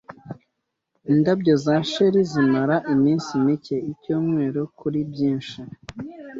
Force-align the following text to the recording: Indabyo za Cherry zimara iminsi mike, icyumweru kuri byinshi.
Indabyo 1.11 1.53
za 1.65 1.75
Cherry 1.89 2.21
zimara 2.31 2.75
iminsi 2.93 3.31
mike, 3.45 3.75
icyumweru 3.91 4.61
kuri 4.79 4.99
byinshi. 5.11 5.59